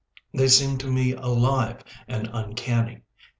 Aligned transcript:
They 0.33 0.47
seem 0.47 0.79
to 0.79 0.87
me 0.91 1.11
alive 1.11 1.83
and 2.07 2.27
uncanny. 2.33 3.03